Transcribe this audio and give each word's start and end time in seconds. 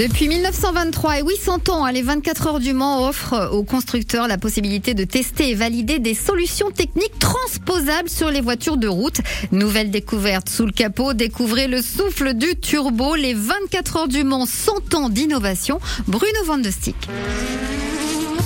Depuis 0.00 0.28
1923 0.28 1.18
et 1.18 1.22
800 1.22 1.58
ans, 1.68 1.84
hein, 1.84 1.92
les 1.92 2.00
24 2.00 2.46
heures 2.46 2.58
du 2.58 2.72
Mans 2.72 3.06
offrent 3.06 3.50
aux 3.52 3.64
constructeurs 3.64 4.28
la 4.28 4.38
possibilité 4.38 4.94
de 4.94 5.04
tester 5.04 5.50
et 5.50 5.54
valider 5.54 5.98
des 5.98 6.14
solutions 6.14 6.70
techniques 6.70 7.18
transposables 7.18 8.08
sur 8.08 8.30
les 8.30 8.40
voitures 8.40 8.78
de 8.78 8.88
route. 8.88 9.20
Nouvelle 9.52 9.90
découverte 9.90 10.48
sous 10.48 10.64
le 10.64 10.72
capot, 10.72 11.12
découvrez 11.12 11.68
le 11.68 11.82
souffle 11.82 12.32
du 12.32 12.56
turbo, 12.58 13.14
les 13.14 13.34
24 13.34 13.96
heures 13.98 14.08
du 14.08 14.24
Mans 14.24 14.46
100 14.46 14.94
ans 14.94 15.10
d'innovation. 15.10 15.80
Bruno 16.08 16.44
Van 16.46 16.56
de 16.56 16.70
Stick. 16.70 16.96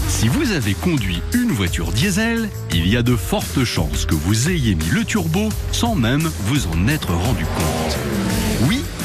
Si 0.08 0.26
vous 0.26 0.50
avez 0.50 0.74
conduit 0.74 1.22
une 1.34 1.52
voiture 1.52 1.92
diesel, 1.92 2.48
il 2.72 2.88
y 2.88 2.96
a 2.96 3.02
de 3.02 3.14
fortes 3.14 3.62
chances 3.62 4.06
que 4.06 4.16
vous 4.16 4.50
ayez 4.50 4.74
mis 4.74 4.90
le 4.90 5.04
turbo 5.04 5.50
sans 5.70 5.94
même 5.94 6.28
vous 6.46 6.66
en 6.66 6.88
être 6.88 7.12
rendu 7.14 7.44
compte. 7.44 8.53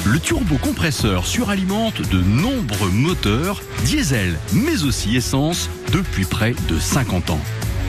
Le 0.05 0.19
turbocompresseur 0.19 1.27
suralimente 1.27 2.01
de 2.09 2.21
nombreux 2.21 2.89
moteurs, 2.89 3.61
diesel 3.83 4.39
mais 4.53 4.83
aussi 4.83 5.17
essence, 5.17 5.69
depuis 5.91 6.25
près 6.25 6.55
de 6.69 6.79
50 6.79 7.31
ans. 7.31 7.41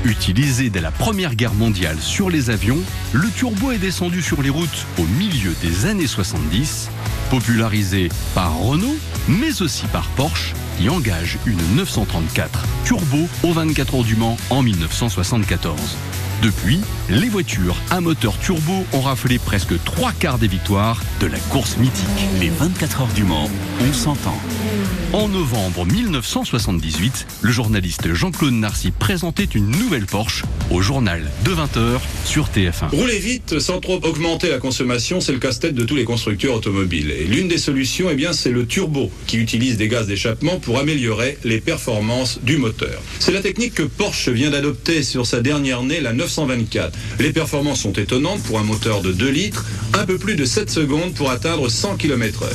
Utilisé 0.05 0.70
dès 0.70 0.80
la 0.80 0.91
Première 0.91 1.34
Guerre 1.34 1.54
mondiale 1.54 1.98
sur 2.01 2.28
les 2.28 2.51
avions, 2.51 2.80
le 3.12 3.28
turbo 3.30 3.70
est 3.70 3.78
descendu 3.78 4.23
sur 4.23 4.42
les 4.42 4.51
routes 4.51 4.87
au 4.98 5.04
milieu 5.18 5.54
des 5.62 5.87
années 5.87 6.06
70, 6.06 6.88
popularisé 7.30 8.09
par 8.34 8.59
Renault, 8.59 8.96
mais 9.29 9.62
aussi 9.62 9.87
par 9.87 10.09
Porsche, 10.10 10.54
qui 10.79 10.88
engage 10.88 11.38
une 11.46 11.60
934 11.77 12.65
turbo 12.84 13.29
au 13.45 13.52
24 13.52 13.95
heures 13.95 14.04
du 14.04 14.16
Mans 14.16 14.37
en 14.48 14.62
1974. 14.62 15.96
Depuis, 16.42 16.80
les 17.10 17.28
voitures 17.28 17.76
à 17.90 18.00
moteur 18.00 18.38
turbo 18.38 18.86
ont 18.94 19.00
raflé 19.02 19.38
presque 19.38 19.74
trois 19.84 20.12
quarts 20.12 20.38
des 20.38 20.48
victoires 20.48 21.02
de 21.20 21.26
la 21.26 21.38
course 21.50 21.76
mythique. 21.76 22.06
Les 22.40 22.48
24 22.48 23.02
heures 23.02 23.12
du 23.14 23.24
Mans, 23.24 23.50
on 23.86 23.92
s'entend. 23.92 24.38
En 25.12 25.28
novembre 25.28 25.84
1978, 25.84 27.26
le 27.42 27.50
journaliste 27.52 28.14
Jean-Claude 28.14 28.54
Narcy 28.54 28.90
présentait 28.90 29.45
une 29.45 29.68
nouvelle 29.70 30.06
Porsche 30.06 30.45
au 30.70 30.80
journal 30.80 31.28
de 31.45 31.50
20h 31.50 32.00
sur 32.24 32.46
TF1. 32.46 32.88
Rouler 32.90 33.18
vite 33.18 33.59
sans 33.59 33.80
trop 33.80 34.00
augmenter 34.02 34.48
la 34.48 34.59
consommation, 34.59 35.20
c'est 35.20 35.32
le 35.32 35.40
casse-tête 35.40 35.74
de 35.74 35.84
tous 35.84 35.96
les 35.96 36.04
constructeurs 36.04 36.54
automobiles. 36.54 37.10
Et 37.10 37.24
l'une 37.24 37.48
des 37.48 37.59
solutions, 37.59 38.09
eh 38.10 38.15
bien, 38.15 38.32
c'est 38.32 38.52
le 38.52 38.66
turbo, 38.66 39.10
qui 39.26 39.37
utilise 39.37 39.76
des 39.76 39.88
gaz 39.88 40.06
d'échappement 40.06 40.59
pour 40.59 40.78
améliorer 40.78 41.37
les 41.45 41.60
performances 41.60 42.38
du 42.43 42.56
moteur. 42.56 43.02
C'est 43.18 43.32
la 43.32 43.43
technique 43.43 43.74
que 43.74 43.82
Porsche 43.82 44.30
vient 44.30 44.50
d'adopter 44.50 45.02
sur 45.02 45.26
sa 45.26 45.40
dernière 45.40 45.82
née, 45.82 46.00
la 46.00 46.12
924. 46.30 46.96
Les 47.18 47.32
performances 47.32 47.80
sont 47.80 47.92
étonnantes 47.92 48.42
pour 48.42 48.59
un 48.59 48.62
moteur 48.64 49.02
de 49.02 49.12
2 49.12 49.28
litres, 49.28 49.64
un 49.95 50.06
peu 50.06 50.18
plus 50.18 50.37
de 50.37 50.45
7 50.45 50.70
secondes 50.70 51.14
pour 51.14 51.30
atteindre 51.30 51.68
100 51.68 51.96
km/h. 51.96 52.46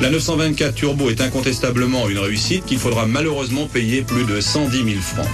La 0.00 0.10
924 0.10 0.74
Turbo 0.74 1.10
est 1.10 1.20
incontestablement 1.20 2.08
une 2.08 2.18
réussite 2.18 2.64
qu'il 2.64 2.78
faudra 2.78 3.06
malheureusement 3.06 3.66
payer 3.66 4.02
plus 4.02 4.24
de 4.24 4.40
110 4.40 4.76
000 4.84 4.88
francs. 5.00 5.28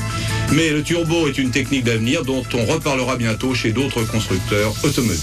Mais 0.52 0.70
le 0.70 0.83
turbo 0.83 1.27
est 1.28 1.39
une 1.39 1.50
technique 1.50 1.84
d'avenir 1.84 2.25
dont 2.25 2.44
on 2.55 2.64
reparlera 2.64 3.16
bientôt 3.16 3.55
chez 3.55 3.72
d'autres 3.72 4.05
constructeurs 4.05 4.72
automobiles. 4.84 5.19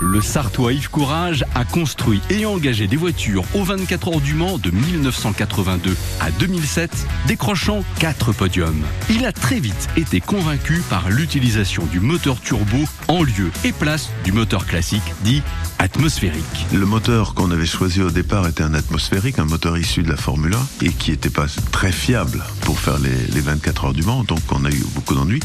Le 0.00 0.20
Sartois 0.20 0.74
Yves 0.74 0.90
Courage 0.90 1.44
a 1.54 1.64
construit 1.64 2.20
et 2.30 2.46
engagé 2.46 2.86
des 2.86 2.96
voitures 2.96 3.44
aux 3.54 3.64
24 3.64 4.08
heures 4.08 4.20
du 4.20 4.34
Mans 4.34 4.58
de 4.58 4.70
1982 4.70 5.96
à 6.20 6.30
2007, 6.30 6.90
décrochant 7.26 7.82
4 7.98 8.32
podiums. 8.32 8.82
Il 9.10 9.26
a 9.26 9.32
très 9.32 9.58
vite 9.58 9.88
été 9.96 10.20
convaincu 10.20 10.82
par 10.88 11.10
l'utilisation 11.10 11.84
du 11.86 11.98
moteur 12.00 12.40
turbo 12.40 12.78
en 13.08 13.22
lieu 13.22 13.50
et 13.64 13.72
place 13.72 14.10
du 14.24 14.32
moteur 14.32 14.66
classique 14.66 15.02
dit 15.24 15.42
atmosphérique. 15.78 16.66
Le 16.72 16.86
moteur 16.86 17.34
qu'on 17.34 17.50
avait 17.50 17.66
choisi 17.66 18.00
au 18.00 18.10
départ 18.10 18.46
était 18.46 18.62
un 18.62 18.74
atmosphérique, 18.74 19.38
un 19.38 19.44
moteur 19.44 19.76
issu 19.78 20.02
de 20.02 20.10
la 20.10 20.16
Formule 20.16 20.54
1 20.54 20.86
et 20.86 20.92
qui 20.92 21.10
n'était 21.10 21.30
pas 21.30 21.46
très 21.72 21.92
fiable 21.92 22.44
pour 22.62 22.78
faire 22.78 22.98
les, 22.98 23.16
les 23.34 23.40
24 23.40 23.86
heures 23.86 23.92
du 23.92 24.02
Mans, 24.02 24.22
donc 24.24 24.40
on 24.50 24.57
a 24.64 24.70
eu 24.70 24.84
beaucoup 24.94 25.14
d'ennuis. 25.14 25.40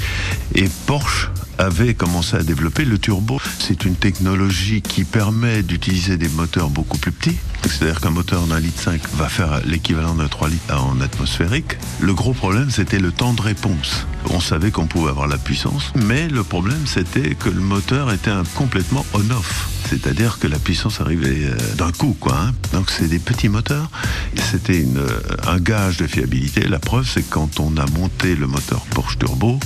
Et 0.56 0.70
Porsche 0.86 1.30
avait 1.58 1.94
commencé 1.94 2.36
à 2.36 2.44
développer 2.44 2.86
le 2.86 2.98
turbo. 2.98 3.40
C'est 3.60 3.86
une 3.86 3.96
technologie 3.96 4.82
qui 4.82 5.04
permet 5.04 5.64
d'utiliser 5.64 6.18
des 6.18 6.30
moteurs 6.30 6.70
beaucoup 6.70 6.98
plus 6.98 7.12
petits. 7.12 7.38
C'est-à-dire 7.66 8.02
qu'un 8.02 8.12
moteur 8.12 8.46
d'un 8.48 8.60
litre 8.60 8.82
5 8.82 9.02
va 9.16 9.30
faire 9.30 9.62
l'équivalent 9.66 10.16
d'un 10.16 10.28
3 10.28 10.50
litres 10.50 10.74
en 10.76 11.00
atmosphérique. 11.02 11.78
Le 12.00 12.14
gros 12.14 12.34
problème, 12.34 12.70
c'était 12.70 13.00
le 13.00 13.12
temps 13.12 13.34
de 13.34 13.42
réponse. 13.42 14.06
On 14.30 14.40
savait 14.40 14.72
qu'on 14.72 14.88
pouvait 14.88 15.10
avoir 15.10 15.28
la 15.28 15.38
puissance, 15.38 15.92
mais 15.96 16.28
le 16.28 16.44
problème, 16.44 16.86
c'était 16.86 17.36
que 17.36 17.50
le 17.50 17.62
moteur 17.62 18.12
était 18.12 18.32
complètement 18.56 19.06
on-off. 19.14 19.70
C'est-à-dire 19.90 20.40
que 20.40 20.48
la 20.48 20.60
puissance 20.60 21.02
arrivait 21.02 21.46
euh, 21.46 21.56
d'un 21.76 21.92
coup, 21.92 22.16
quoi. 22.20 22.36
Hein. 22.36 22.54
Donc 22.72 22.90
c'est 22.90 23.08
des 23.08 23.20
petits 23.20 23.50
moteurs. 23.50 23.90
C'était 24.36 24.86
euh, 24.96 25.08
un 25.46 25.60
gage 25.60 25.98
de 25.98 26.08
fiabilité. 26.08 26.62
La 26.62 26.80
preuve, 26.80 27.08
c'est 27.08 27.22
que 27.22 27.32
quand 27.32 27.60
on 27.60 27.78
a 27.78 27.86
monté 27.88 28.36
le 28.36 28.48
moteur 28.48 28.82
Porsche 28.92 29.20
Turbo, 29.20 29.60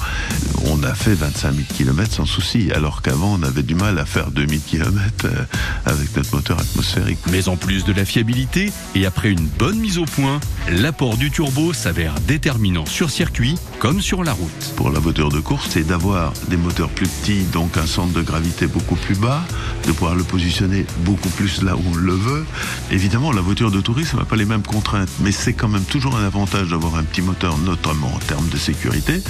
on 0.65 0.83
a 0.83 0.93
fait 0.95 1.13
25 1.13 1.53
000 1.53 1.67
km 1.73 2.11
sans 2.11 2.25
souci, 2.25 2.71
alors 2.73 3.01
qu'avant 3.01 3.39
on 3.39 3.43
avait 3.43 3.63
du 3.63 3.75
mal 3.75 3.99
à 3.99 4.05
faire 4.05 4.31
2000 4.31 4.61
km 4.61 4.91
euh, 5.25 5.45
avec 5.85 6.15
notre 6.15 6.35
moteur 6.35 6.59
atmosphérique. 6.59 7.19
Mais 7.31 7.47
en 7.47 7.55
plus 7.55 7.85
de 7.87 7.93
la 7.93 8.05
fiabilité, 8.05 8.71
et 8.95 9.05
après 9.05 9.31
une 9.31 9.47
bonne 9.47 9.79
mise 9.79 9.97
au 9.97 10.05
point, 10.05 10.39
l'apport 10.69 11.15
du 11.15 11.31
turbo 11.31 11.71
s'avère 11.71 12.13
déterminant 12.27 12.85
sur 12.85 13.09
circuit 13.09 13.55
comme 13.79 14.01
sur 14.01 14.23
la 14.23 14.33
route. 14.33 14.73
Pour 14.75 14.89
la 14.91 14.99
voiture 14.99 15.29
de 15.29 15.39
course, 15.39 15.67
c'est 15.69 15.85
d'avoir 15.85 16.33
des 16.47 16.57
moteurs 16.57 16.89
plus 16.89 17.07
petits, 17.07 17.43
donc 17.43 17.77
un 17.77 17.85
centre 17.85 18.13
de 18.13 18.21
gravité 18.21 18.65
beaucoup 18.65 18.95
plus 18.95 19.15
bas, 19.15 19.43
de 19.85 19.91
pouvoir 19.91 20.15
le 20.15 20.23
positionner 20.23 20.85
beaucoup 20.99 21.29
plus 21.29 21.61
là 21.61 21.75
où 21.75 21.81
on 21.91 21.95
le 21.95 22.13
veut. 22.13 22.45
Évidemment, 22.91 23.31
la 23.31 23.41
voiture 23.41 23.71
de 23.71 23.79
tourisme 23.79 24.17
n'a 24.17 24.25
pas 24.25 24.35
les 24.35 24.45
mêmes 24.45 24.63
contraintes, 24.63 25.09
mais 25.19 25.31
c'est 25.31 25.53
quand 25.53 25.67
même 25.67 25.83
toujours 25.83 26.15
un 26.15 26.25
avantage 26.25 26.69
d'avoir 26.69 26.95
un 26.95 27.03
petit 27.03 27.21
moteur, 27.21 27.57
notamment 27.59 28.07
en 28.13 28.19
termes 28.19 28.47
de 28.49 28.57
sécurité, 28.57 29.21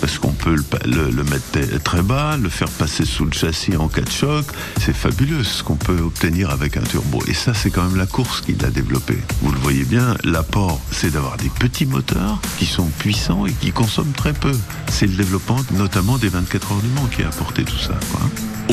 parce 0.00 0.18
qu'on 0.18 0.32
peut 0.32 0.56
le, 0.84 1.10
le, 1.10 1.24
mettre 1.24 1.82
très 1.82 2.02
bas, 2.02 2.36
le 2.36 2.48
faire 2.48 2.68
passer 2.68 3.04
sous 3.04 3.24
le 3.24 3.32
châssis 3.32 3.76
en 3.76 3.88
cas 3.88 4.02
de 4.02 4.10
choc. 4.10 4.44
C'est 4.80 4.94
fabuleux 4.94 5.44
ce 5.44 5.62
qu'on 5.62 5.76
peut 5.76 6.00
obtenir 6.00 6.50
avec 6.50 6.76
un 6.76 6.82
turbo. 6.82 7.22
Et 7.26 7.34
ça, 7.34 7.54
c'est 7.54 7.70
quand 7.70 7.84
même 7.84 7.96
la 7.96 8.06
course 8.06 8.42
qui 8.42 8.52
l'a 8.54 8.70
développé. 8.70 9.18
Vous 9.40 9.52
le 9.52 9.58
voyez 9.58 9.84
bien, 9.84 10.16
l'apport, 10.24 10.80
c'est 10.90 11.10
d'avoir 11.10 11.36
des 11.38 11.48
petits 11.48 11.86
moteurs 11.86 12.40
qui 12.58 12.66
sont 12.66 12.86
puissants 12.98 13.46
et 13.46 13.52
qui 13.52 13.72
consomment 13.72 13.93
très 14.02 14.32
peu. 14.32 14.52
C'est 14.88 15.06
le 15.06 15.14
développement 15.14 15.58
notamment 15.72 16.18
des 16.18 16.28
24 16.28 16.72
heures 16.72 16.80
du 16.80 16.88
Mans 16.88 17.06
qui 17.06 17.22
a 17.22 17.28
apporté 17.28 17.64
tout 17.64 17.78
ça. 17.78 17.98
Quoi. 18.10 18.20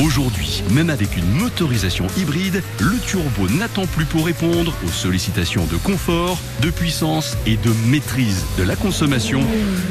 Aujourd'hui, 0.02 0.62
même 0.70 0.90
avec 0.90 1.16
une 1.16 1.30
motorisation 1.32 2.06
hybride, 2.16 2.62
le 2.80 2.98
turbo 2.98 3.48
n'attend 3.48 3.86
plus 3.86 4.06
pour 4.06 4.26
répondre 4.26 4.74
aux 4.84 4.90
sollicitations 4.90 5.66
de 5.66 5.76
confort, 5.76 6.38
de 6.60 6.70
puissance 6.70 7.36
et 7.46 7.56
de 7.56 7.70
maîtrise 7.88 8.44
de 8.58 8.62
la 8.62 8.74
consommation. 8.74 9.40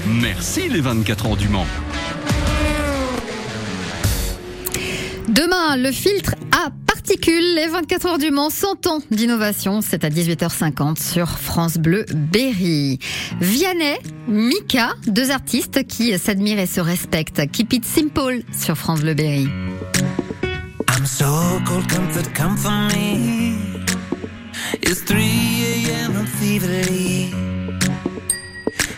Merci 0.08 0.70
les 0.70 0.81
24 0.81 1.25
heures 1.28 1.38
du 1.38 1.50
Mans. 1.50 1.68
Demain, 5.30 5.78
le 5.78 5.91
filtre 5.91 6.36
à 7.12 7.14
particules, 7.14 7.56
les 7.56 7.68
24 7.68 8.06
heures 8.06 8.18
du 8.18 8.32
Mans, 8.32 8.50
100 8.50 8.88
ans 8.88 9.00
d'innovation. 9.12 9.82
C'est 9.82 10.06
à 10.06 10.10
18h50 10.10 11.02
sur 11.02 11.28
France 11.28 11.78
Bleu 11.78 12.06
Berry. 12.14 13.00
Vianney, 13.40 13.98
Mika, 14.28 14.94
deux 15.08 15.32
artistes 15.32 15.86
qui 15.88 16.18
s'admirent 16.18 16.60
et 16.60 16.66
se 16.66 16.80
respectent. 16.80 17.42
Keep 17.52 17.74
it 17.74 17.86
simple 17.86 18.42
sur 18.58 18.78
France 18.78 19.02
Bleu 19.02 19.14
Berry. 19.14 19.50
I'm 20.88 21.06
so 21.06 21.26
cold, 21.66 21.88
comfort, 21.90 22.34
come 22.34 22.56
for 22.56 22.72
me. 22.72 23.56
It's 24.82 25.04
3 25.04 25.18
a.m. 25.20 26.16
I'm 26.16 26.26
feverly. 26.26 27.32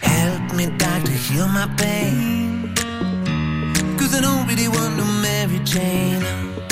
Help 0.01 0.53
me, 0.53 0.67
doctor, 0.77 1.11
heal 1.11 1.47
my 1.47 1.67
pain. 1.77 2.73
Cause 3.97 4.13
I 4.13 4.21
don't 4.21 4.47
really 4.47 4.67
want 4.67 4.97
no 4.97 5.03
Mary 5.21 5.59
Jane. 5.63 6.62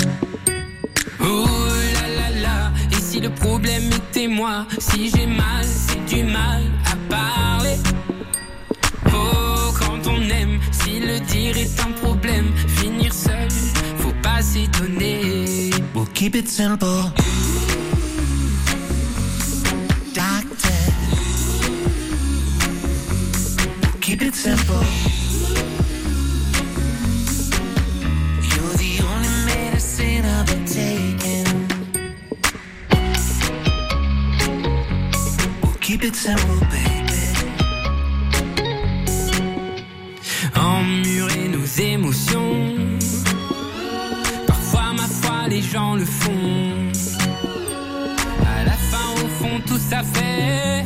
Moi, 4.27 4.65
si 4.77 5.09
j'ai 5.09 5.25
mal, 5.25 5.65
c'est 5.65 6.05
du 6.05 6.23
mal 6.23 6.63
à 6.85 6.95
parler. 7.09 7.77
Oh, 9.07 9.73
quand 9.79 10.07
on 10.07 10.21
aime, 10.29 10.59
si 10.71 10.99
le 10.99 11.19
dire 11.21 11.57
est 11.57 11.79
un 11.81 11.91
problème, 11.91 12.51
finir 12.67 13.13
seul, 13.13 13.49
faut 13.97 14.13
pas 14.21 14.41
s'étonner. 14.41 15.71
We'll 15.93 16.07
keep 16.13 16.35
it 16.35 16.47
simple. 16.47 16.85
Doctor. 20.13 20.71
Keep 24.01 24.21
it 24.21 24.35
simple. 24.35 25.10
Keep 35.91 36.05
it 36.05 36.15
simple, 36.15 36.59
baby. 36.71 37.21
Emmurer 40.55 41.49
nos 41.49 41.65
émotions. 41.65 42.97
Parfois, 44.47 44.93
ma 44.93 45.07
foi, 45.19 45.49
les 45.49 45.61
gens 45.61 45.95
le 45.95 46.05
font. 46.05 46.91
À 48.55 48.63
la 48.63 48.77
fin, 48.89 49.07
au 49.21 49.27
fond, 49.39 49.59
tout 49.67 49.79
ça 49.89 50.01
fait 50.13 50.85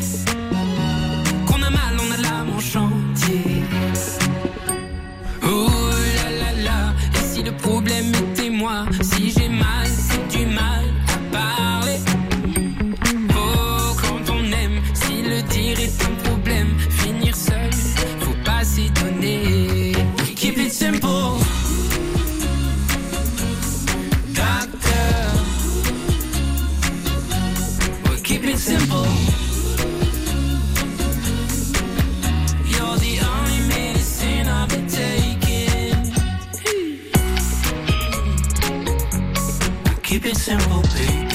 keep 40.05 40.23
it 40.23 40.37
simple, 40.37 40.83
baby. 40.93 41.34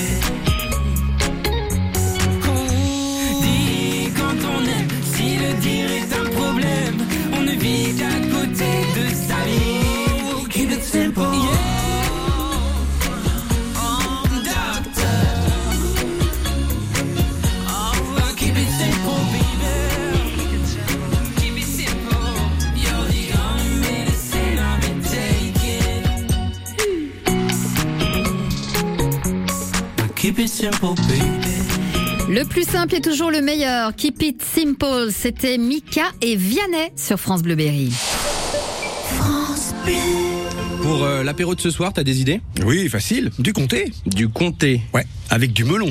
Simple, 30.20 31.00
baby. 31.08 32.28
Le 32.28 32.44
plus 32.44 32.64
simple 32.64 32.94
est 32.94 33.00
toujours 33.00 33.31
le 33.31 33.40
meilleur. 33.40 33.94
Keep 33.96 34.22
it 34.22 34.43
simple. 34.43 35.11
C'était 35.11 35.56
Mika 35.56 36.12
et 36.20 36.37
Vianney 36.37 36.93
sur 36.94 37.19
France 37.19 37.43
Bleu 37.43 37.55
Berry. 37.55 37.90
Pour 40.82 41.05
euh, 41.05 41.22
l'apéro 41.22 41.55
de 41.55 41.61
ce 41.61 41.70
soir, 41.70 41.93
t'as 41.94 42.02
des 42.02 42.20
idées? 42.20 42.40
Oui, 42.64 42.88
facile. 42.88 43.31
Du 43.38 43.52
comté. 43.52 43.93
Du 44.06 44.28
comté. 44.28 44.82
Ouais, 44.93 45.06
avec 45.31 45.52
du 45.52 45.64
melon. 45.64 45.90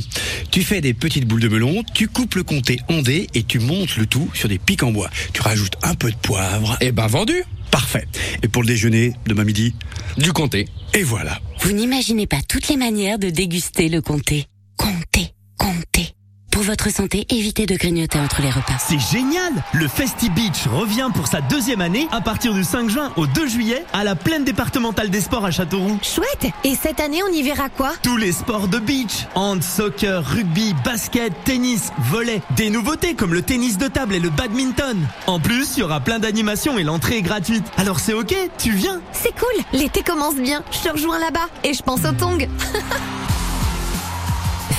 Tu 0.52 0.62
fais 0.62 0.82
des 0.82 0.94
petites 0.94 1.28
boules 1.28 1.42
de 1.42 1.50
melon, 1.50 1.84
tu 1.94 2.08
coupes 2.08 2.36
le 2.36 2.44
comté 2.44 2.80
en 2.88 3.02
dés 3.02 3.28
et 3.34 3.44
tu 3.44 3.60
montes 3.60 3.98
le 3.98 4.06
tout 4.06 4.30
sur 4.34 4.48
des 4.48 4.60
pics 4.60 4.84
en 4.84 4.92
bois. 4.92 5.10
Tu 5.34 5.42
rajoutes 5.42 5.76
un 5.82 5.96
peu 5.96 6.12
de 6.12 6.18
poivre. 6.18 6.78
Eh 6.82 6.92
ben 6.92 7.08
vendu 7.08 7.44
Parfait. 7.72 8.08
Et 8.44 8.48
pour 8.48 8.62
le 8.62 8.68
déjeuner, 8.68 9.14
demain 9.28 9.44
midi? 9.44 9.74
Du 10.18 10.34
comté. 10.34 10.68
Et 10.94 11.04
voilà. 11.04 11.40
Vous 11.62 11.74
n'imaginez 11.74 12.26
pas 12.26 12.42
toutes 12.48 12.70
les 12.70 12.78
manières 12.78 13.20
de 13.20 13.30
déguster 13.30 13.90
le 13.90 14.02
comté. 14.02 14.48
Comté, 14.78 15.34
comté. 15.58 16.16
Pour 16.52 16.64
votre 16.64 16.90
santé, 16.92 17.26
évitez 17.30 17.66
de 17.66 17.76
grignoter 17.76 18.20
entre 18.20 18.42
les 18.42 18.50
repas. 18.50 18.78
C'est 18.80 19.00
génial 19.00 19.54
Le 19.74 19.88
Festi 19.88 20.30
Beach 20.30 20.68
revient 20.72 21.10
pour 21.14 21.28
sa 21.28 21.42
deuxième 21.42 21.80
année 21.80 22.08
à 22.12 22.22
partir 22.22 22.54
du 22.54 22.64
5 22.64 22.90
juin 22.90 23.12
au 23.18 23.28
2 23.28 23.48
juillet 23.48 23.86
à 23.94 24.04
la 24.04 24.16
plaine 24.16 24.44
départementale 24.44 25.10
des 25.10 25.22
sports 25.22 25.46
à 25.46 25.52
Châteauroux. 25.52 26.00
Chouette 26.02 26.52
Et 26.64 26.76
cette 26.76 27.00
année, 27.00 27.22
on 27.24 27.32
y 27.32 27.44
verra 27.44 27.70
quoi? 27.70 27.92
Tous 28.02 28.18
les 28.18 28.32
sports 28.32 28.68
de 28.68 28.80
beach 28.80 29.28
hand, 29.36 29.64
soccer, 29.64 30.26
rugby, 30.26 30.74
basket, 30.84 31.32
tennis, 31.46 31.92
volley. 32.10 32.42
Des 32.56 32.70
nouveautés 32.70 33.14
comme 33.14 33.34
le 33.34 33.42
tennis 33.42 33.78
de 33.78 33.88
table 33.88 34.16
et 34.16 34.20
le 34.20 34.30
badminton. 34.30 34.98
En 35.28 35.40
plus, 35.40 35.78
il 35.78 35.82
y 35.82 35.84
aura 35.84 36.00
plein 36.00 36.20
d'animations 36.20 36.78
et 36.78 36.84
l'entrée 36.84 37.18
est 37.18 37.22
gratuite. 37.22 37.66
Alors 37.78 38.00
c'est 38.00 38.14
ok, 38.14 38.36
tu 38.58 38.72
viens 38.72 39.02
C'est 39.14 39.38
cool 39.38 39.64
L'été 39.74 40.02
commence 40.02 40.36
bien. 40.36 40.64
Je 40.72 40.80
te 40.80 40.92
rejoins 40.92 41.20
là-bas. 41.20 41.48
Et 41.64 41.74
je 41.74 41.84
pense 41.84 42.04
aux 42.06 42.14
tongs. 42.14 42.48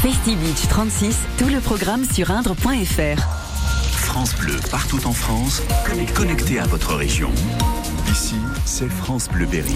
Festi 0.02 0.35
Beach 0.35 0.67
36, 0.67 1.14
tout 1.37 1.49
le 1.49 1.61
programme 1.61 2.06
sur 2.06 2.31
indre.fr. 2.31 3.23
France 3.93 4.35
Bleu 4.37 4.56
partout 4.70 5.06
en 5.06 5.12
France, 5.12 5.62
connecté 6.14 6.58
à 6.58 6.67
votre 6.67 6.94
région. 6.94 7.31
Ici, 8.11 8.35
c'est 8.64 8.88
France 8.88 9.29
Bleu 9.29 9.47
Berry. 9.47 9.75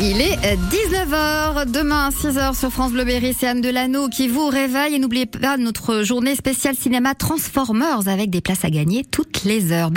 Il 0.00 0.20
est 0.20 0.38
euh, 0.44 0.56
19h. 0.70 1.70
Demain, 1.70 2.08
6h 2.08 2.58
sur 2.58 2.70
France 2.70 2.92
Bleu 2.92 3.04
Berry, 3.04 3.34
c'est 3.38 3.46
Anne 3.46 3.60
Delano 3.60 4.08
qui 4.08 4.28
vous 4.28 4.48
réveille. 4.48 4.94
Et 4.94 4.98
n'oubliez 4.98 5.26
pas 5.26 5.56
notre 5.56 6.02
journée 6.02 6.34
spéciale 6.34 6.74
cinéma 6.74 7.14
Transformers 7.14 8.08
avec 8.08 8.30
des 8.30 8.40
places 8.40 8.64
à 8.64 8.70
gagner 8.70 9.04
toutes 9.04 9.44
les 9.44 9.72
heures. 9.72 9.88